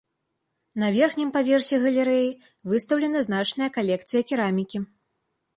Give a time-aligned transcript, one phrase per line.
[0.83, 2.33] На верхнім паверсе галерэі
[2.73, 4.87] выстаўлена значная калекцыя керамікі.